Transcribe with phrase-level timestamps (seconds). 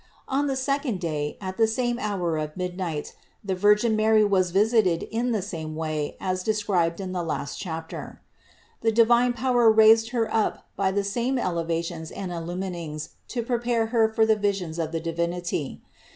[0.27, 5.03] On the second day, at the same hour of midnight, the Virgin Mary was visited
[5.03, 8.19] in the same way as described in the last chapter.
[8.81, 14.11] The divine power raised Her up by the same elevations and illuminings to prepare Her
[14.11, 15.83] for the visions of the Divinity.